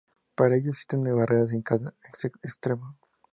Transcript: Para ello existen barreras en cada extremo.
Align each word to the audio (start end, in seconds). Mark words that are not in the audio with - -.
Para 0.33 0.55
ello 0.57 0.71
existen 0.71 1.03
barreras 1.15 1.51
en 1.51 1.61
cada 1.61 1.93
extremo. 2.41 2.97